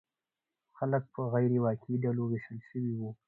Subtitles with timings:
[0.77, 3.09] خلک په غیر واقعي ډلو ویشل شوي وو.